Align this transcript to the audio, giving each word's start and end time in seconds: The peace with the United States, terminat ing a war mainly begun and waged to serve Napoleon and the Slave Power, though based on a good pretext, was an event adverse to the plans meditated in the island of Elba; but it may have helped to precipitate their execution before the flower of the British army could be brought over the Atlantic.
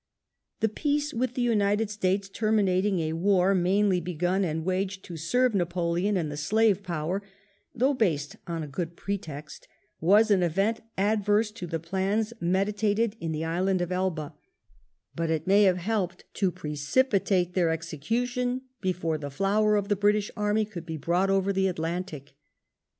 The 0.61 0.67
peace 0.67 1.13
with 1.13 1.35
the 1.35 1.43
United 1.43 1.91
States, 1.91 2.27
terminat 2.27 2.85
ing 2.85 2.99
a 3.01 3.13
war 3.13 3.53
mainly 3.53 3.99
begun 4.01 4.43
and 4.43 4.65
waged 4.65 5.05
to 5.05 5.15
serve 5.15 5.53
Napoleon 5.53 6.17
and 6.17 6.31
the 6.31 6.37
Slave 6.37 6.81
Power, 6.81 7.21
though 7.75 7.93
based 7.93 8.35
on 8.47 8.63
a 8.63 8.67
good 8.67 8.95
pretext, 8.95 9.67
was 9.99 10.31
an 10.31 10.41
event 10.41 10.79
adverse 10.97 11.51
to 11.51 11.67
the 11.67 11.77
plans 11.79 12.33
meditated 12.41 13.15
in 13.19 13.31
the 13.31 13.45
island 13.45 13.79
of 13.79 13.91
Elba; 13.91 14.33
but 15.15 15.29
it 15.29 15.45
may 15.45 15.65
have 15.65 15.77
helped 15.77 16.25
to 16.33 16.49
precipitate 16.49 17.53
their 17.53 17.69
execution 17.69 18.63
before 18.81 19.19
the 19.19 19.29
flower 19.29 19.75
of 19.75 19.87
the 19.87 19.95
British 19.95 20.31
army 20.35 20.65
could 20.65 20.83
be 20.87 20.97
brought 20.97 21.29
over 21.29 21.53
the 21.53 21.67
Atlantic. 21.67 22.33